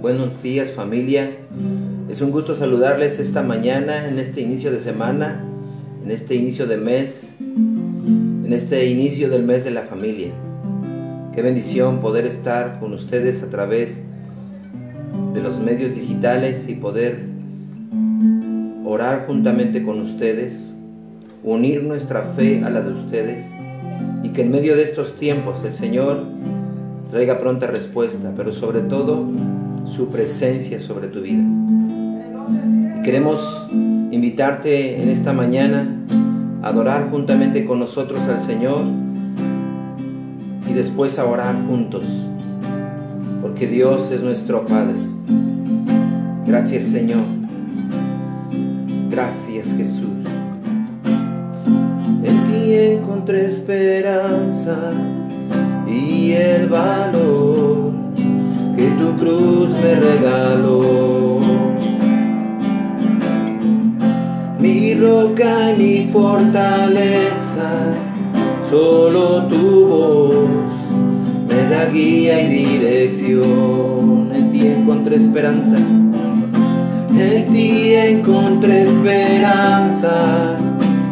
[0.00, 1.30] Buenos días familia.
[2.08, 5.44] Es un gusto saludarles esta mañana, en este inicio de semana,
[6.02, 10.30] en este inicio de mes, en este inicio del mes de la familia.
[11.34, 14.00] Qué bendición poder estar con ustedes a través
[15.34, 17.20] de los medios digitales y poder
[18.86, 20.74] orar juntamente con ustedes,
[21.44, 23.44] unir nuestra fe a la de ustedes
[24.22, 26.24] y que en medio de estos tiempos el Señor
[27.10, 29.28] traiga pronta respuesta, pero sobre todo
[29.90, 31.42] su presencia sobre tu vida.
[33.04, 33.66] queremos
[34.12, 35.88] invitarte en esta mañana
[36.62, 38.84] a adorar juntamente con nosotros al Señor
[40.68, 42.04] y después a orar juntos,
[43.42, 44.98] porque Dios es nuestro Padre.
[46.46, 47.22] Gracias Señor.
[49.10, 50.04] Gracias Jesús.
[52.22, 54.92] En ti encontré esperanza
[55.88, 57.59] y el valor
[58.80, 61.38] que tu cruz me regaló.
[64.58, 67.70] Mi roca y mi fortaleza,
[68.70, 70.70] solo tu voz
[71.46, 74.32] me da guía y dirección.
[74.34, 80.56] En ti encontré esperanza, en ti encontré esperanza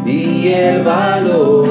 [0.06, 1.69] y el valor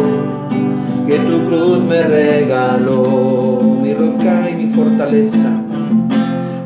[1.08, 5.57] que tu cruz me regaló, mi roca y mi fortaleza,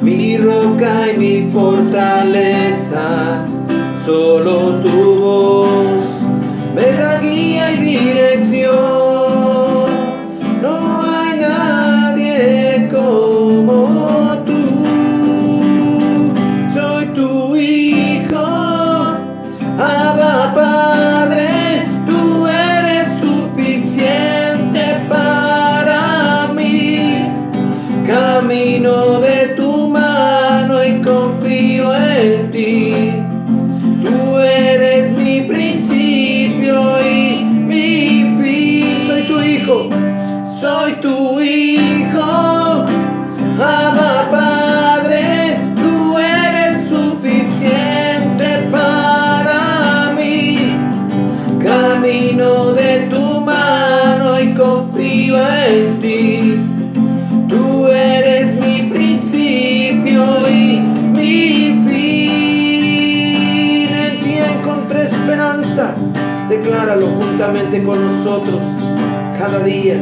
[0.01, 3.45] mi roca y mi fortaleza,
[4.03, 6.01] solo tu voz
[6.75, 8.30] me da guía y dirección.
[67.85, 68.61] Con nosotros
[69.37, 69.95] cada día.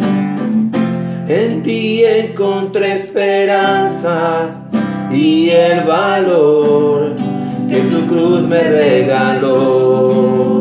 [1.28, 4.56] En ti encontré esperanza
[5.12, 7.16] y el valor
[7.68, 10.60] que tu cruz me regaló.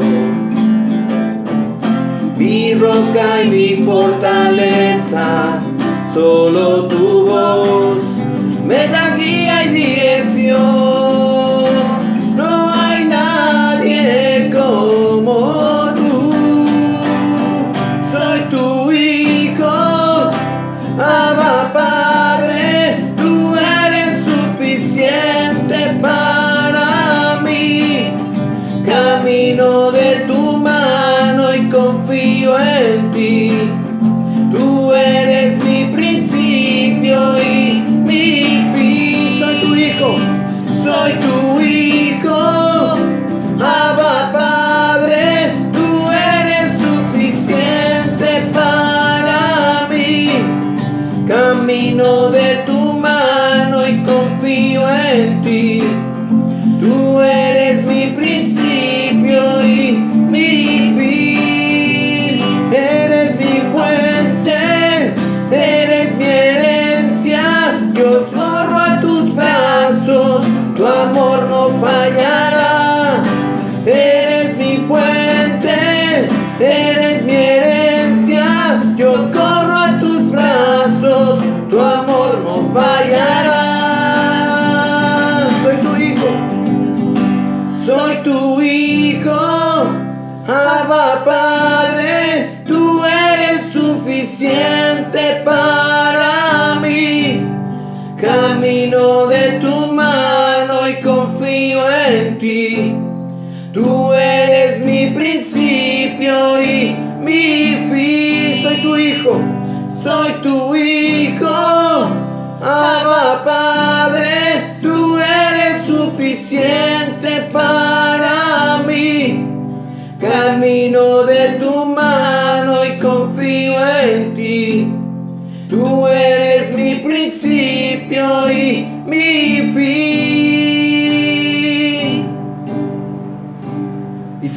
[2.39, 5.59] Mi roca y mi fortaleza,
[6.15, 7.99] solo tu voz
[8.67, 10.88] me da guía y dirección.
[29.59, 29.89] Tú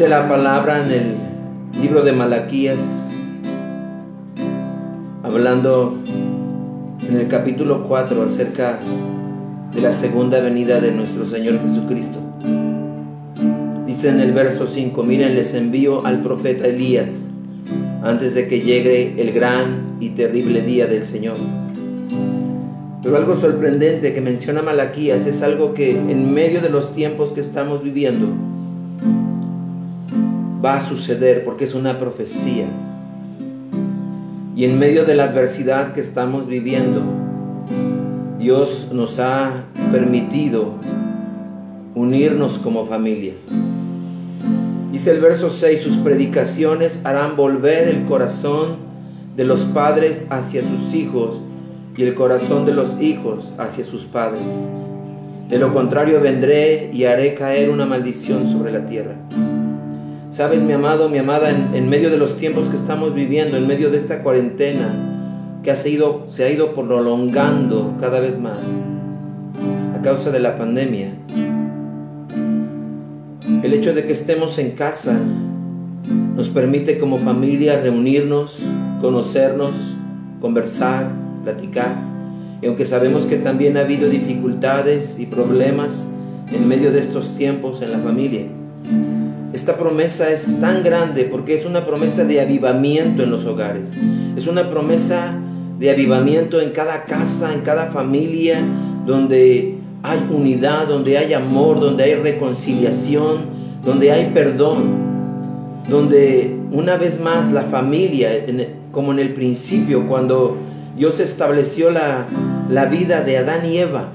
[0.02, 3.12] Dice la palabra en el libro de Malaquías,
[5.22, 5.96] hablando
[7.08, 8.80] en el capítulo 4 acerca
[9.72, 12.18] de la segunda venida de nuestro Señor Jesucristo.
[13.86, 17.30] Dice en el verso 5, miren, les envío al profeta Elías
[18.02, 21.38] antes de que llegue el gran y terrible día del Señor.
[23.04, 27.42] Pero algo sorprendente que menciona Malaquías es algo que en medio de los tiempos que
[27.42, 28.30] estamos viviendo
[30.64, 32.66] va a suceder porque es una profecía.
[34.56, 37.04] Y en medio de la adversidad que estamos viviendo,
[38.40, 40.76] Dios nos ha permitido
[41.96, 43.34] unirnos como familia.
[44.92, 48.78] Dice el verso 6, sus predicaciones harán volver el corazón
[49.36, 51.40] de los padres hacia sus hijos
[51.96, 54.70] y el corazón de los hijos hacia sus padres.
[55.48, 59.16] De lo contrario vendré y haré caer una maldición sobre la tierra.
[60.32, 63.92] Sabes, mi amado, mi amada, en, medio de los tiempos que estamos viviendo, en medio
[63.92, 68.58] de esta cuarentena que ha se ha ido prolongando cada vez más
[69.94, 71.12] a causa de la pandemia,
[73.62, 75.20] el hecho de que estemos en casa
[76.38, 78.58] nos permite como familia reunirnos,
[79.02, 79.74] conocernos,
[80.40, 81.12] conversar,
[81.44, 81.94] platicar.
[82.62, 86.08] Y aunque sabemos que también ha habido dificultades y problemas
[86.54, 88.46] en medio de estos tiempos en la familia,
[89.54, 93.92] esta promesa es tan grande porque es una promesa de avivamiento en los hogares.
[94.38, 95.38] Es una promesa
[95.78, 98.60] de avivamiento en cada casa, en cada familia,
[99.06, 103.40] donde hay unidad, donde hay amor, donde hay reconciliación,
[103.84, 104.84] donde hay perdón,
[105.90, 108.30] donde una vez más la familia,
[108.92, 110.58] como en el principio, cuando
[110.96, 112.26] Dios estableció la,
[112.70, 114.14] la vida de Adán y Eva,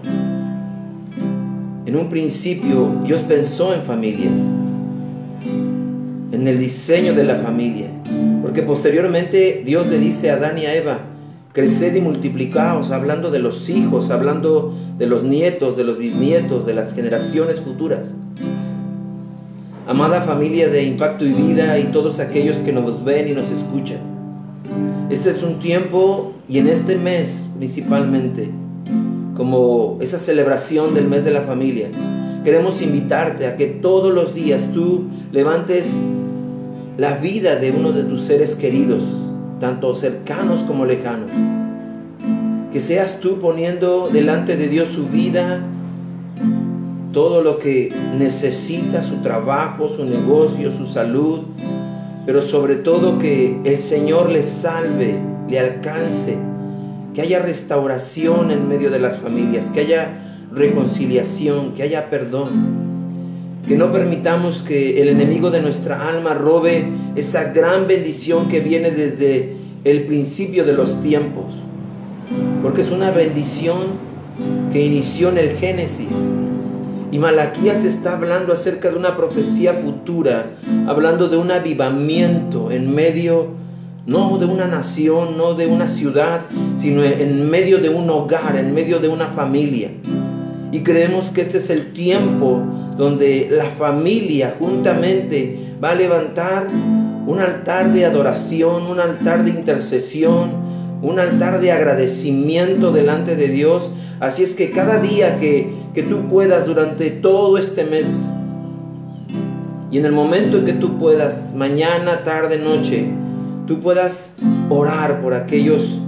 [1.84, 4.40] en un principio Dios pensó en familias,
[6.32, 7.88] en el diseño de la familia,
[8.42, 11.00] porque posteriormente Dios le dice a Adán y a Eva,
[11.52, 16.74] creced y multiplicaos, hablando de los hijos, hablando de los nietos, de los bisnietos, de
[16.74, 18.12] las generaciones futuras.
[19.88, 24.00] Amada familia de Impacto y Vida y todos aquellos que nos ven y nos escuchan.
[25.10, 28.50] Este es un tiempo y en este mes principalmente,
[29.36, 31.88] como esa celebración del mes de la familia,
[32.44, 36.02] queremos invitarte a que todos los días tú levantes
[36.96, 39.04] la vida de uno de tus seres queridos,
[39.60, 41.30] tanto cercanos como lejanos.
[42.72, 45.62] Que seas tú poniendo delante de Dios su vida,
[47.12, 51.40] todo lo que necesita, su trabajo, su negocio, su salud,
[52.24, 55.18] pero sobre todo que el Señor le salve,
[55.48, 56.36] le alcance,
[57.14, 62.95] que haya restauración en medio de las familias, que haya reconciliación, que haya perdón.
[63.66, 66.84] Que no permitamos que el enemigo de nuestra alma robe
[67.16, 71.54] esa gran bendición que viene desde el principio de los tiempos.
[72.62, 74.06] Porque es una bendición
[74.72, 76.30] que inició en el Génesis
[77.12, 80.50] y Malaquías está hablando acerca de una profecía futura,
[80.86, 83.52] hablando de un avivamiento en medio,
[84.06, 86.42] no de una nación, no de una ciudad,
[86.76, 89.92] sino en medio de un hogar, en medio de una familia.
[90.72, 92.60] Y creemos que este es el tiempo
[92.96, 96.66] donde la familia juntamente va a levantar
[97.26, 100.66] un altar de adoración, un altar de intercesión,
[101.02, 103.90] un altar de agradecimiento delante de Dios.
[104.20, 108.30] Así es que cada día que que tú puedas durante todo este mes
[109.90, 113.08] y en el momento en que tú puedas, mañana, tarde, noche,
[113.66, 114.32] tú puedas
[114.68, 115.98] orar por aquellos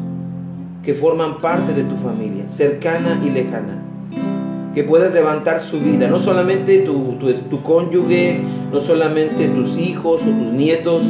[0.83, 3.83] que forman parte de tu familia, cercana y lejana.
[4.75, 7.17] Que puedas levantar su vida, no solamente tu,
[7.51, 8.41] tu, cónyuge,
[8.73, 11.03] no solamente tus hijos o tus nietos,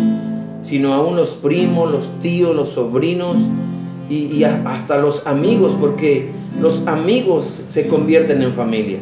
[0.62, 3.36] sino aún los primos, los tíos, los sobrinos
[4.08, 8.98] y, y hasta los amigos, porque los amigos se convierten en familia.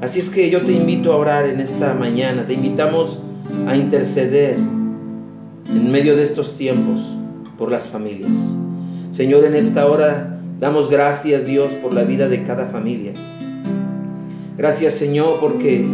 [0.00, 3.18] Así es que yo te invito a orar en esta mañana, te invitamos
[3.66, 4.56] a interceder
[5.68, 7.00] en medio de estos tiempos
[7.58, 8.56] por las familias.
[9.10, 13.12] Señor, en esta hora damos gracias Dios por la vida de cada familia.
[14.66, 15.86] Gracias Señor porque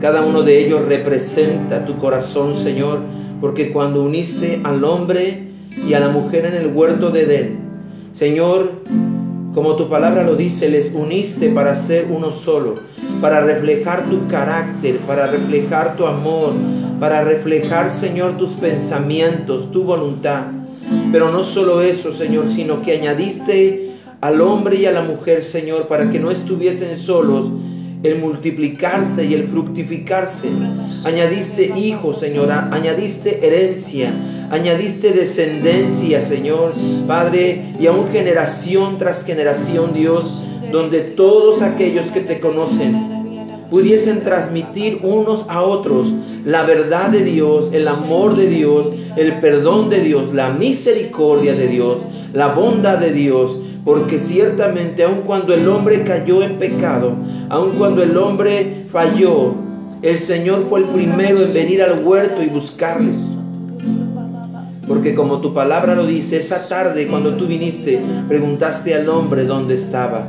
[0.00, 3.00] cada uno de ellos representa tu corazón Señor,
[3.40, 5.48] porque cuando uniste al hombre
[5.88, 7.58] y a la mujer en el huerto de Edén,
[8.12, 8.82] Señor,
[9.52, 12.76] como tu palabra lo dice, les uniste para ser uno solo,
[13.20, 16.52] para reflejar tu carácter, para reflejar tu amor,
[17.00, 20.44] para reflejar, Señor, tus pensamientos, tu voluntad.
[21.10, 25.88] Pero no solo eso, Señor, sino que añadiste al hombre y a la mujer, Señor,
[25.88, 27.50] para que no estuviesen solos
[28.02, 30.48] el multiplicarse y el fructificarse.
[31.04, 34.12] Añadiste hijos, Señor, añadiste herencia,
[34.50, 36.72] añadiste descendencia, Señor,
[37.06, 40.42] Padre, y aún generación tras generación, Dios,
[40.72, 43.20] donde todos aquellos que te conocen
[43.70, 46.12] pudiesen transmitir unos a otros
[46.44, 51.68] la verdad de Dios, el amor de Dios, el perdón de Dios, la misericordia de
[51.68, 51.98] Dios,
[52.32, 57.16] la bondad de Dios, porque ciertamente aun cuando el hombre cayó en pecado,
[57.48, 59.54] aun cuando el hombre falló,
[60.02, 63.36] el Señor fue el primero en venir al huerto y buscarles.
[64.86, 69.74] Porque como tu palabra lo dice, esa tarde cuando tú viniste, preguntaste al hombre dónde
[69.74, 70.28] estaba,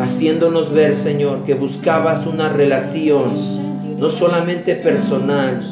[0.00, 3.32] haciéndonos ver, Señor, que buscabas una relación,
[3.98, 5.62] no solamente personal,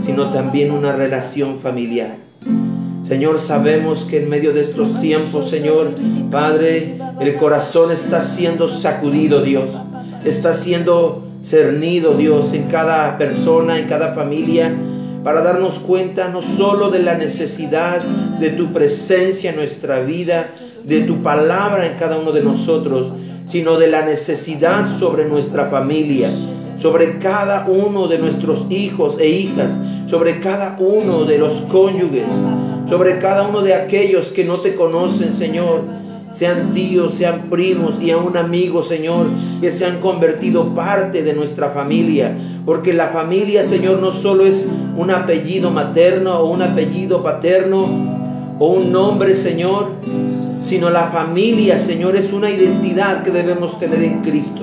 [0.00, 2.18] sino también una relación familiar.
[3.10, 5.96] Señor, sabemos que en medio de estos tiempos, Señor,
[6.30, 9.72] Padre, el corazón está siendo sacudido, Dios.
[10.24, 14.72] Está siendo cernido, Dios, en cada persona, en cada familia,
[15.24, 18.00] para darnos cuenta no solo de la necesidad
[18.38, 20.52] de tu presencia en nuestra vida,
[20.84, 23.10] de tu palabra en cada uno de nosotros,
[23.44, 26.30] sino de la necesidad sobre nuestra familia,
[26.78, 32.28] sobre cada uno de nuestros hijos e hijas, sobre cada uno de los cónyuges,
[32.90, 35.84] sobre cada uno de aquellos que no te conocen, Señor.
[36.32, 39.28] Sean tíos, sean primos y aún amigos, Señor,
[39.60, 42.36] que se han convertido parte de nuestra familia.
[42.66, 48.66] Porque la familia, Señor, no solo es un apellido materno o un apellido paterno o
[48.68, 49.92] un nombre, Señor,
[50.58, 54.62] sino la familia, Señor, es una identidad que debemos tener en Cristo.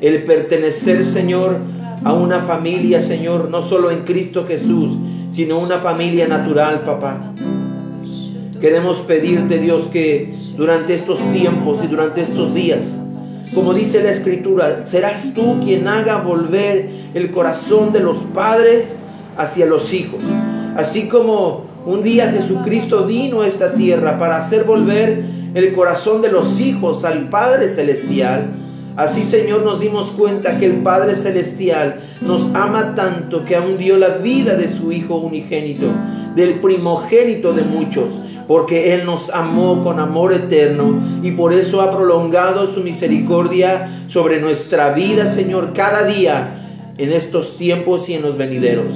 [0.00, 1.58] El pertenecer, Señor,
[2.04, 4.96] a una familia, Señor, no solo en Cristo Jesús,
[5.32, 7.32] sino una familia natural, papá.
[8.60, 13.00] Queremos pedirte, Dios, que durante estos tiempos y durante estos días,
[13.54, 18.96] como dice la Escritura, serás tú quien haga volver el corazón de los padres
[19.36, 20.22] hacia los hijos.
[20.76, 25.24] Así como un día Jesucristo vino a esta tierra para hacer volver
[25.54, 28.52] el corazón de los hijos al Padre Celestial,
[28.96, 33.96] Así, Señor, nos dimos cuenta que el Padre Celestial nos ama tanto que aún dio
[33.96, 35.86] la vida de su Hijo unigénito,
[36.36, 38.10] del primogénito de muchos,
[38.46, 44.40] porque Él nos amó con amor eterno y por eso ha prolongado su misericordia sobre
[44.40, 46.58] nuestra vida, Señor, cada día
[46.98, 48.94] en estos tiempos y en los venideros.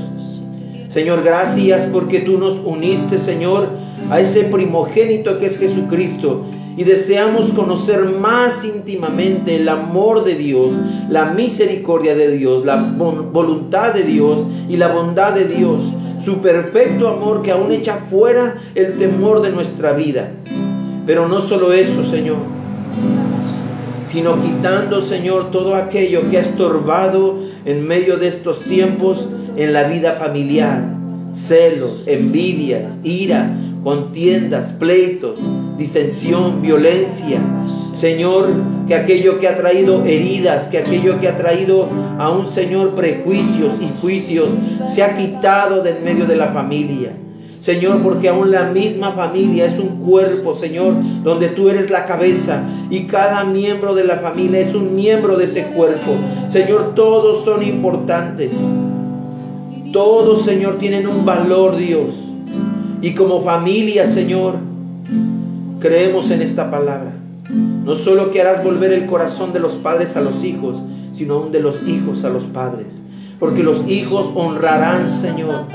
[0.89, 3.71] Señor, gracias porque tú nos uniste, Señor,
[4.11, 6.45] a ese primogénito que es Jesucristo
[6.77, 10.71] y deseamos conocer más íntimamente el amor de Dios,
[11.09, 15.85] la misericordia de Dios, la voluntad de Dios y la bondad de Dios,
[16.23, 20.31] su perfecto amor que aún echa fuera el temor de nuestra vida.
[21.07, 22.39] Pero no solo eso, Señor,
[24.13, 29.85] sino quitando, Señor, todo aquello que ha estorbado en medio de estos tiempos en la
[29.85, 30.85] vida familiar,
[31.33, 33.57] celos, envidias, ira,
[33.87, 35.39] contiendas, pleitos,
[35.79, 37.39] disensión, violencia.
[37.95, 38.49] Señor,
[38.89, 41.89] que aquello que ha traído heridas, que aquello que ha traído
[42.19, 44.49] a un Señor prejuicios y juicios,
[44.93, 47.13] se ha quitado del medio de la familia.
[47.61, 52.65] Señor, porque aún la misma familia es un cuerpo, Señor, donde tú eres la cabeza
[52.91, 56.17] y cada miembro de la familia es un miembro de ese cuerpo.
[56.49, 58.59] Señor, todos son importantes.
[59.93, 62.26] Todos, Señor, tienen un valor, Dios.
[63.03, 64.57] Y como familia, Señor,
[65.81, 67.13] creemos en esta palabra.
[67.51, 70.79] No solo que harás volver el corazón de los padres a los hijos,
[71.13, 73.01] sino aún de los hijos a los padres.
[73.39, 75.67] Porque los hijos honrarán, Señor.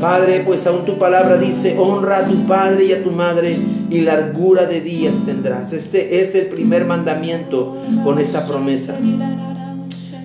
[0.00, 3.58] Padre, pues aún tu palabra dice, honra a tu padre y a tu madre
[3.90, 5.72] y largura de días tendrás.
[5.72, 8.96] Este es el primer mandamiento con esa promesa.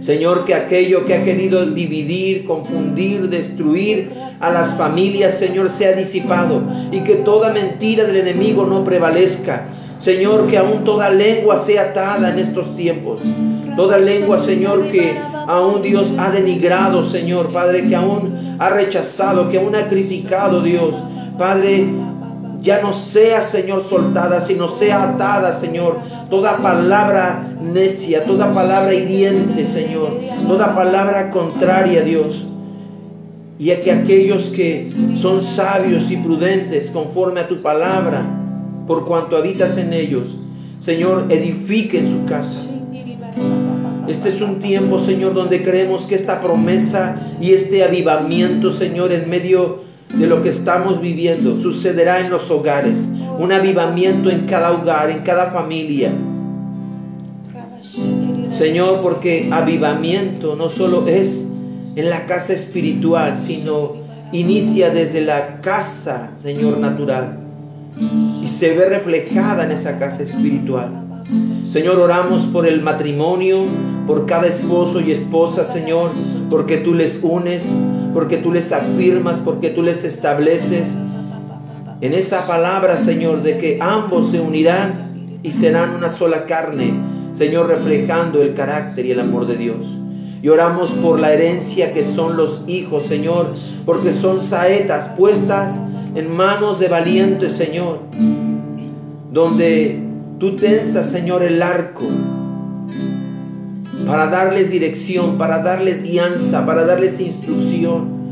[0.05, 6.61] Señor, que aquello que ha querido dividir, confundir, destruir a las familias, Señor, sea disipado
[6.91, 9.65] y que toda mentira del enemigo no prevalezca.
[9.97, 13.23] Señor, que aún toda lengua sea atada en estos tiempos.
[13.75, 19.57] Toda lengua, Señor, que aún Dios ha denigrado, Señor, Padre, que aún ha rechazado, que
[19.57, 20.93] aún ha criticado, Dios.
[21.35, 21.87] Padre,
[22.61, 25.97] ya no sea, Señor, soltada, sino sea atada, Señor.
[26.29, 30.19] Toda palabra necia, toda palabra hiriente, Señor.
[30.47, 32.47] Toda palabra contraria, Dios.
[33.57, 38.25] Y a que aquellos que son sabios y prudentes conforme a tu palabra,
[38.85, 40.37] por cuanto habitas en ellos,
[40.79, 42.59] Señor, edifiquen su casa.
[44.07, 49.29] Este es un tiempo, Señor, donde creemos que esta promesa y este avivamiento, Señor, en
[49.29, 49.79] medio
[50.13, 53.09] de lo que estamos viviendo sucederá en los hogares.
[53.39, 56.11] Un avivamiento en cada hogar, en cada familia.
[58.57, 61.45] Señor, porque avivamiento no solo es
[61.95, 63.97] en la casa espiritual, sino
[64.31, 67.39] inicia desde la casa, Señor, natural.
[68.41, 70.89] Y se ve reflejada en esa casa espiritual.
[71.69, 73.65] Señor, oramos por el matrimonio,
[74.07, 76.11] por cada esposo y esposa, Señor,
[76.49, 77.69] porque tú les unes,
[78.13, 80.95] porque tú les afirmas, porque tú les estableces
[81.99, 87.67] en esa palabra, Señor, de que ambos se unirán y serán una sola carne, Señor,
[87.67, 89.99] reflejando el carácter y el amor de Dios.
[90.41, 93.53] Y oramos por la herencia que son los hijos, Señor,
[93.85, 95.79] porque son saetas puestas
[96.15, 97.99] en manos de valientes, Señor,
[99.31, 100.01] donde
[100.39, 102.07] tú tensas, Señor, el arco
[104.07, 108.24] para darles dirección, para darles guianza, para darles instrucción.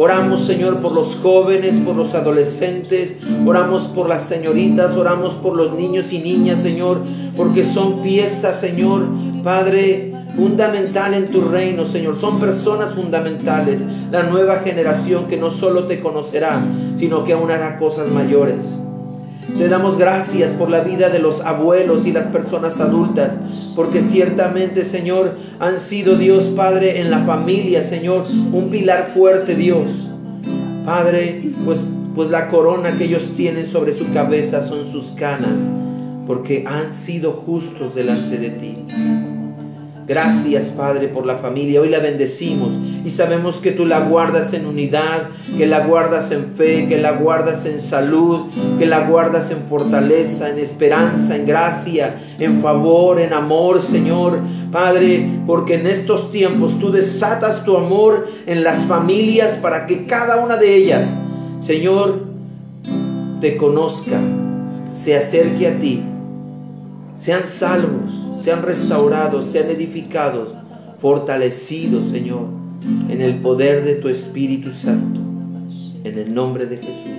[0.00, 5.74] Oramos, Señor, por los jóvenes, por los adolescentes, oramos por las señoritas, oramos por los
[5.74, 7.00] niños y niñas, Señor,
[7.34, 9.08] porque son piezas, Señor,
[9.42, 12.16] Padre, fundamental en tu reino, Señor.
[12.16, 16.64] Son personas fundamentales, la nueva generación que no solo te conocerá,
[16.94, 18.78] sino que aún hará cosas mayores.
[19.56, 23.38] Te damos gracias por la vida de los abuelos y las personas adultas,
[23.74, 30.08] porque ciertamente, Señor, han sido Dios Padre en la familia, Señor, un pilar fuerte, Dios.
[30.84, 35.68] Padre, pues, pues la corona que ellos tienen sobre su cabeza son sus canas,
[36.26, 38.76] porque han sido justos delante de ti.
[40.08, 41.82] Gracias, Padre, por la familia.
[41.82, 42.70] Hoy la bendecimos
[43.04, 47.12] y sabemos que tú la guardas en unidad, que la guardas en fe, que la
[47.12, 48.46] guardas en salud,
[48.78, 54.38] que la guardas en fortaleza, en esperanza, en gracia, en favor, en amor, Señor.
[54.72, 60.42] Padre, porque en estos tiempos tú desatas tu amor en las familias para que cada
[60.42, 61.16] una de ellas,
[61.60, 62.24] Señor,
[63.42, 64.18] te conozca,
[64.94, 66.02] se acerque a ti,
[67.18, 70.54] sean salvos sean restaurados, sean edificados,
[70.98, 72.48] fortalecidos, Señor,
[73.08, 75.20] en el poder de tu Espíritu Santo,
[76.04, 77.18] en el nombre de Jesús.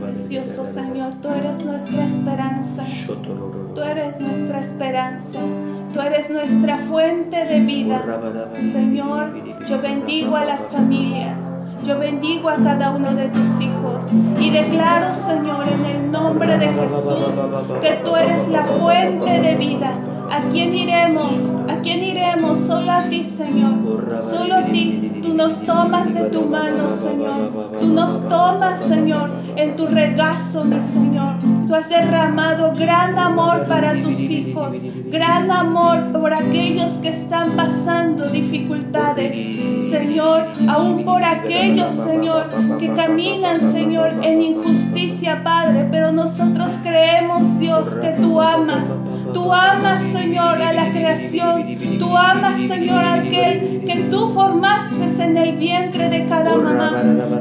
[0.00, 2.84] Precioso Señor, tú eres nuestra esperanza.
[3.74, 5.40] Tú eres nuestra esperanza.
[5.94, 8.02] Tú eres nuestra fuente de vida.
[8.72, 9.32] Señor,
[9.68, 11.51] yo bendigo a las familias.
[11.84, 14.04] Yo bendigo a cada uno de tus hijos
[14.40, 17.34] y declaro, Señor, en el nombre de Jesús,
[17.80, 19.92] que tú eres la fuente de vida.
[20.30, 21.32] ¿A quién iremos?
[21.68, 22.58] ¿A quién iremos?
[22.66, 24.22] Solo a ti, Señor.
[24.22, 24.71] Solo a ti.
[25.34, 27.72] Nos tomas de tu mano, Señor.
[27.78, 31.34] Tú nos tomas, Señor, en tu regazo, mi Señor.
[31.66, 34.76] Tú has derramado gran amor para tus hijos,
[35.10, 39.34] gran amor por aquellos que están pasando dificultades,
[39.88, 47.88] Señor, aún por aquellos, Señor, que caminan, Señor, en injusticia, Padre, pero nosotros creemos, Dios,
[47.88, 48.88] que tú amas.
[49.32, 51.76] Tú amas, Señor, a la creación.
[51.98, 54.92] Tú amas, Señor, a aquel que tú formaste
[55.22, 56.92] en el vientre de cada mamá.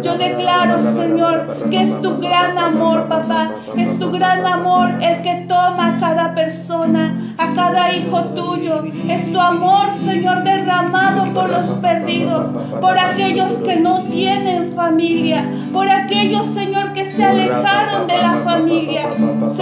[0.03, 3.51] Yo declaro, Señor, que es tu gran amor, papá.
[3.77, 8.83] Es tu gran amor el que toma a cada persona, a cada hijo tuyo.
[9.09, 12.47] Es tu amor, Señor, derramado por los perdidos,
[12.79, 19.00] por aquellos que no tienen familia, por aquellos, Señor, que se alejaron de la familia.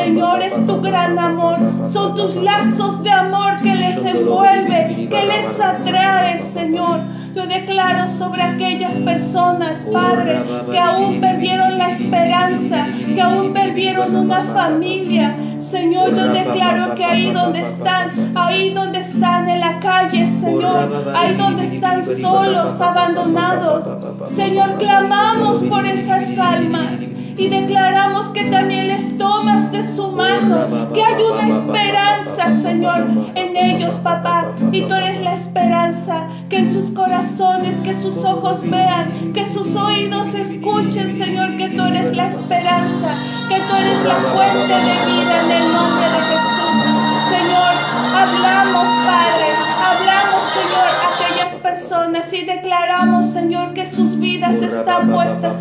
[0.03, 1.57] Señor, es tu gran amor.
[1.91, 7.01] Son tus lazos de amor que les envuelve, que les atrae, Señor.
[7.35, 14.43] Yo declaro sobre aquellas personas, Padre, que aún perdieron la esperanza, que aún perdieron una
[14.45, 15.35] familia.
[15.59, 21.35] Señor, yo declaro que ahí donde están, ahí donde están en la calle, Señor, ahí
[21.35, 23.85] donde están solos, abandonados.
[24.25, 27.01] Señor, clamamos por esas almas
[27.39, 33.55] y declaramos que también les tomas de su mano, que hay una esperanza, Señor, en
[33.55, 34.47] ellos, papá.
[34.73, 39.73] Y tú eres la esperanza, que en sus corazones, que sus ojos vean, que sus
[39.73, 43.15] oídos escuchen, Señor, que tú eres la esperanza,
[43.47, 46.48] que tú eres la fuente de vida en el nombre de Jesús.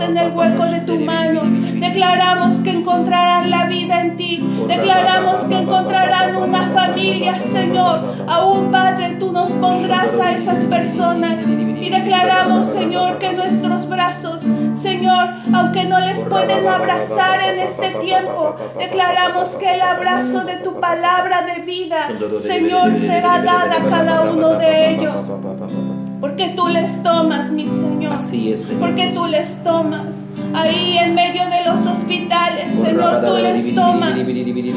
[0.01, 1.41] En el hueco de tu mano.
[1.45, 4.45] Declaramos que encontrarán la vida en ti.
[4.69, 8.15] Declaramos que encontrarán una familia, Señor.
[8.27, 11.41] Aún, Padre, tú nos pondrás a esas personas.
[11.81, 14.43] Y declaramos, Señor, que nuestros brazos,
[14.81, 20.79] Señor, aunque no les pueden abrazar en este tiempo, declaramos que el abrazo de tu
[20.81, 22.09] palabra de vida,
[22.43, 25.15] Señor, será dada a cada uno de ellos.
[26.21, 28.13] Porque tú les tomas, mi Señor.
[28.13, 28.81] Así es, Señor.
[28.81, 30.25] Porque tú les tomas.
[30.55, 34.15] Ahí en medio de los hospitales, Señor, tú les tomas.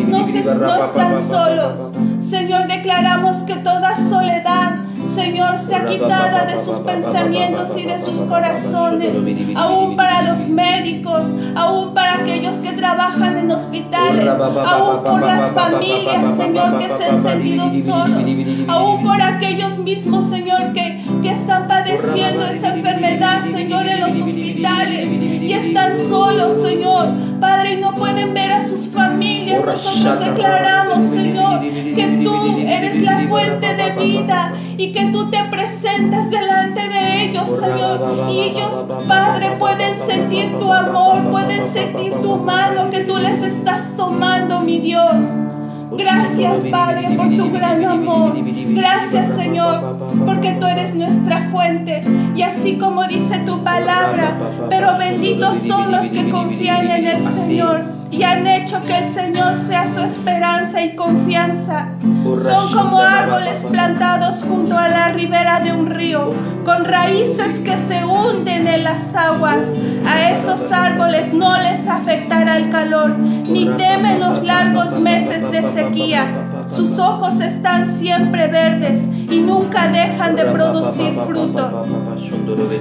[0.07, 1.91] No, se, no están solos.
[2.19, 4.79] Señor, declaramos declaramos que toda soledad,
[5.15, 9.11] Señor, sea quitada de sus pensamientos y de sus corazones,
[9.55, 11.21] aún para los médicos,
[11.55, 17.23] aún para aquellos que trabajan en hospitales, aún por las familias, Señor, que se han
[17.23, 18.23] sentido solos,
[18.67, 20.90] aún por aquellos mismos, Señor, que,
[21.21, 27.07] que están padeciendo esa enfermedad, Señor, en los hospitales y están solos, Señor.
[27.39, 29.65] Padre, y no pueden ver a sus familias.
[29.65, 36.29] Nosotros declaramos, Señor, que tú eres la fuente de vida y que tú te presentas
[36.29, 38.29] delante de ellos, Señor.
[38.29, 38.73] Y ellos,
[39.07, 44.79] Padre, pueden sentir tu amor, pueden sentir tu mano que tú les estás tomando, mi
[44.79, 45.50] Dios.
[45.97, 48.33] Gracias, Padre, por tu gran amor.
[48.35, 52.01] Gracias, Señor, porque tú eres nuestra fuente.
[52.35, 54.37] Y así como dice tu palabra,
[54.69, 57.79] pero benditos son los que confían en el Señor
[58.11, 61.89] y han hecho que el Señor sea su esperanza y confianza.
[62.23, 66.33] Son como árboles plantados junto a la ribera de un río,
[66.65, 69.65] con raíces que se hunden en las aguas.
[70.05, 76.47] A esos árboles no les afectará el calor, ni temen los largos meses de sequía.
[76.67, 81.85] Sus ojos están siempre verdes y nunca dejan de producir fruto.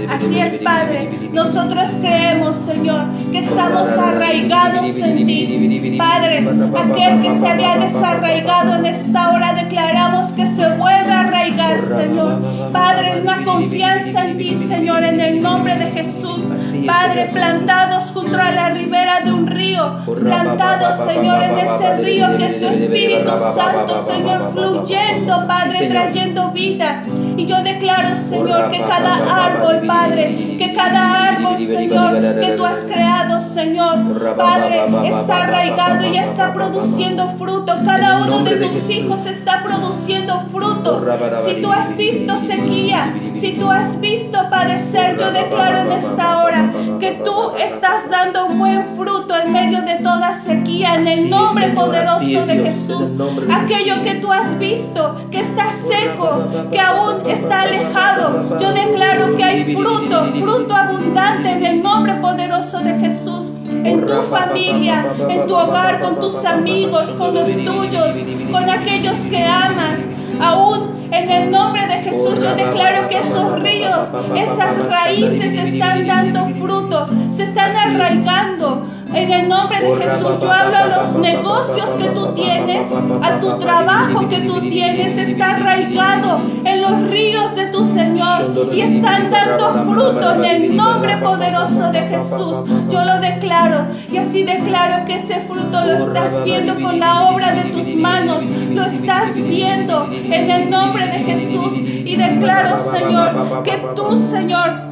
[0.08, 1.30] Así es, Padre.
[1.32, 5.96] Nosotros creemos, Señor, que estamos arraigados en ti.
[5.98, 11.80] Padre, aquel que se había desarraigado en esta hora, declaramos que se vuelve a arraigar,
[11.80, 12.40] Señor.
[12.72, 16.40] Padre, una confianza en ti, Señor, en el nombre de Jesús.
[16.86, 22.46] Padre, plantados junto a la ribera de un río, plantados, Señor, en ese río que
[22.46, 27.02] es tu Espíritu Santo, Señor, fluyendo, Padre, trayendo vida.
[27.36, 32.78] Y yo declaro, Señor, que cada árbol, Padre, que cada árbol, Señor, que tú has
[32.78, 37.72] creado, Señor, Padre, está arraigado y está produciendo fruto.
[37.84, 41.04] Cada uno de tus hijos está produciendo fruto.
[41.46, 46.59] Si tú has visto sequía, si tú has visto padecer, yo declaro en esta hora
[46.98, 52.46] que tú estás dando buen fruto en medio de toda sequía, en el nombre poderoso
[52.46, 53.08] de Jesús.
[53.50, 59.44] Aquello que tú has visto, que está seco, que aún está alejado, yo declaro que
[59.44, 63.50] hay fruto, fruto abundante en el nombre poderoso de Jesús
[63.84, 68.14] en tu familia, en tu hogar, con tus amigos, con los tuyos,
[68.50, 70.00] con aquellos que amas,
[70.40, 76.48] aún en el nombre de Jesús yo declaro que esos ríos, esas raíces están dando
[76.60, 78.86] fruto, se están arraigando.
[79.12, 82.86] En el nombre de Jesús yo hablo a los negocios que tú tienes,
[83.22, 88.80] a tu trabajo que tú tienes, está arraigado en los ríos de tu Señor y
[88.80, 92.56] están dando fruto en el nombre poderoso de Jesús.
[92.88, 97.52] Yo lo declaro y así declaro que ese fruto lo estás viendo con la obra
[97.52, 103.82] de tus manos, lo estás viendo en el nombre de Jesús y declaro, Señor, que
[103.94, 104.89] tú, Señor,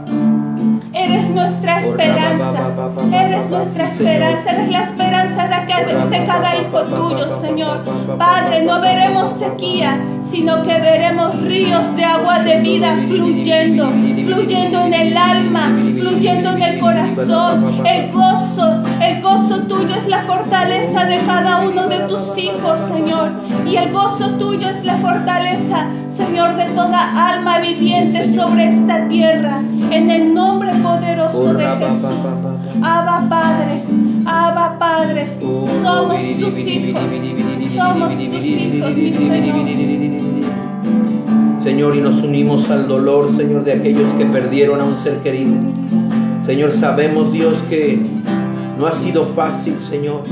[0.98, 2.72] Eres nuestra esperanza.
[3.12, 4.50] Eres nuestra esperanza.
[4.50, 5.48] Eres la esperanza
[6.10, 7.84] de cada hijo tuyo, Señor.
[8.18, 14.94] Padre, no veremos sequía, sino que veremos ríos de agua de vida fluyendo, fluyendo en
[14.94, 17.86] el alma, fluyendo en el corazón.
[17.86, 23.30] El gozo, el gozo tuyo la fortaleza de cada uno de tus hijos, Señor.
[23.66, 29.62] Y el gozo tuyo es la fortaleza, Señor, de toda alma viviente sobre esta tierra.
[29.90, 32.04] En el nombre poderoso de Jesús.
[32.82, 33.84] Abba Padre,
[34.26, 35.38] Abba Padre,
[35.82, 37.00] somos tus hijos.
[37.74, 39.68] Somos tus hijos, mi Señor.
[41.62, 45.54] Señor, y nos unimos al dolor, Señor, de aquellos que perdieron a un ser querido.
[46.44, 48.17] Señor, sabemos, Dios, que
[48.78, 50.22] no ha sido fácil, Señor.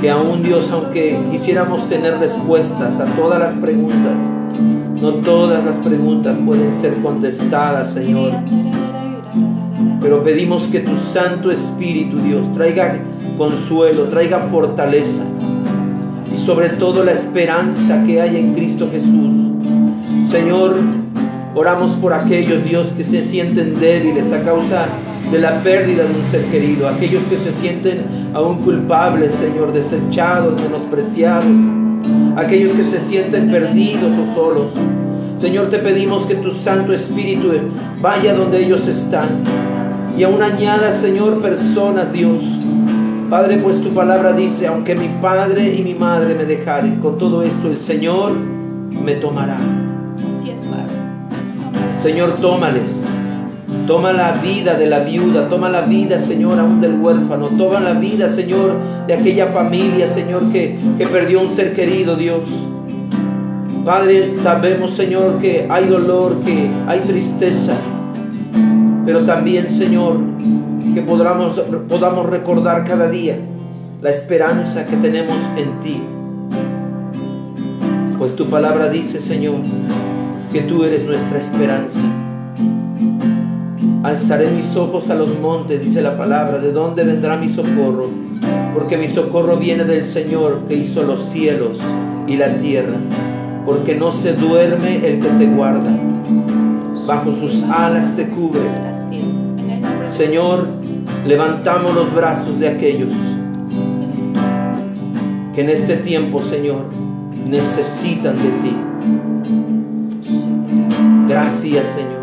[0.00, 4.16] Que aún, Dios, aunque quisiéramos tener respuestas a todas las preguntas,
[5.00, 8.32] no todas las preguntas pueden ser contestadas, Señor.
[10.00, 12.98] Pero pedimos que tu Santo Espíritu, Dios, traiga
[13.36, 15.22] consuelo, traiga fortaleza
[16.32, 19.34] y sobre todo la esperanza que hay en Cristo Jesús.
[20.26, 20.76] Señor,
[21.54, 24.88] oramos por aquellos, Dios, que se sienten débiles a causa
[25.30, 30.60] de la pérdida de un ser querido, aquellos que se sienten aún culpables, Señor, desechados,
[30.62, 31.46] menospreciados,
[32.36, 34.66] aquellos que se sienten perdidos o solos.
[35.38, 37.52] Señor, te pedimos que tu Santo Espíritu
[38.00, 39.28] vaya donde ellos están
[40.16, 42.42] y aún añada, Señor, personas, Dios.
[43.28, 47.42] Padre, pues tu palabra dice, aunque mi padre y mi madre me dejaren, con todo
[47.42, 48.32] esto el Señor
[49.04, 49.58] me tomará.
[52.00, 53.15] Señor, tómales.
[53.86, 57.94] Toma la vida de la viuda, toma la vida, Señor, aún del huérfano, toma la
[57.94, 62.42] vida, Señor, de aquella familia, Señor, que, que perdió un ser querido, Dios.
[63.84, 67.74] Padre, sabemos, Señor, que hay dolor, que hay tristeza,
[69.04, 70.18] pero también, Señor,
[70.92, 73.36] que podamos, podamos recordar cada día
[74.02, 76.02] la esperanza que tenemos en ti.
[78.18, 79.62] Pues tu palabra dice, Señor,
[80.52, 82.00] que tú eres nuestra esperanza.
[84.06, 88.08] Alzaré mis ojos a los montes, dice la palabra, ¿de dónde vendrá mi socorro?
[88.72, 91.80] Porque mi socorro viene del Señor que hizo los cielos
[92.28, 92.94] y la tierra.
[93.66, 95.90] Porque no se duerme el que te guarda.
[97.04, 98.60] Bajo sus alas te cubre.
[100.12, 100.68] Señor,
[101.26, 103.12] levantamos los brazos de aquellos
[105.52, 106.90] que en este tiempo, Señor,
[107.44, 108.76] necesitan de ti.
[111.26, 112.15] Gracias, Señor.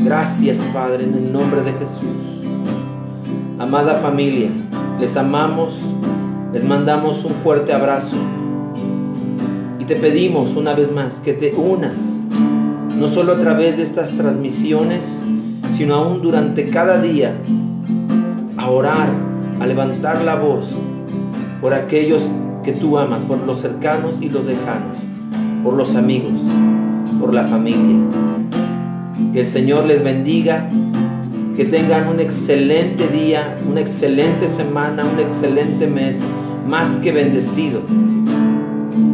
[0.00, 2.46] Gracias, Padre, en el nombre de Jesús.
[3.58, 4.48] Amada familia,
[5.00, 5.76] les amamos,
[6.52, 8.16] les mandamos un fuerte abrazo
[9.80, 11.98] y te pedimos una vez más que te unas,
[12.96, 15.20] no solo a través de estas transmisiones,
[15.72, 17.34] sino aún durante cada día,
[18.56, 19.10] a orar,
[19.58, 20.76] a levantar la voz
[21.60, 22.30] por aquellos
[22.62, 24.98] que tú amas, por los cercanos y los lejanos,
[25.64, 26.40] por los amigos,
[27.18, 28.37] por la familia.
[29.38, 30.68] Que el Señor les bendiga,
[31.56, 36.16] que tengan un excelente día, una excelente semana, un excelente mes,
[36.66, 37.82] más que bendecido.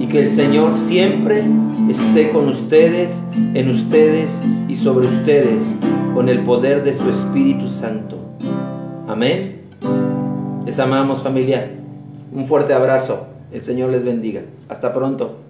[0.01, 1.45] Y que el Señor siempre
[1.91, 5.75] esté con ustedes, en ustedes y sobre ustedes,
[6.15, 8.17] con el poder de su Espíritu Santo.
[9.07, 9.61] Amén.
[10.65, 11.71] Les amamos familia.
[12.33, 13.27] Un fuerte abrazo.
[13.53, 14.41] El Señor les bendiga.
[14.71, 15.44] Hasta pronto.